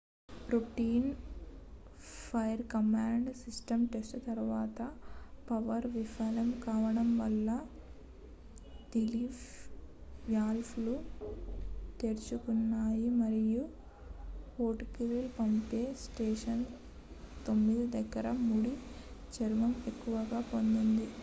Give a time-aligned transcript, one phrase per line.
[0.49, 1.09] routine
[2.21, 4.79] fire command system test తరువాత
[5.47, 7.49] power విఫలం కావడం వల్ల
[8.93, 9.43] రిలీఫ్
[10.27, 10.95] వాల్వ్ లు
[11.99, 13.63] తెరుచుకున్నాయి మరియు
[14.47, 15.75] ఫోర్ట్ గ్రీలీ పంప్
[16.03, 16.65] స్టేషన్
[17.45, 18.75] 9 దగ్గర ముడి
[19.33, 21.07] చమురు ఎక్కువగా పొంగింది